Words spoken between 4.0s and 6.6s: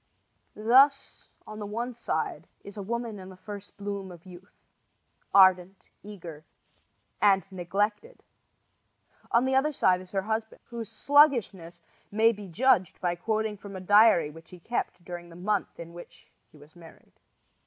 of youth, ardent, eager